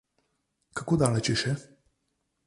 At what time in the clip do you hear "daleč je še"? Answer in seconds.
1.03-1.53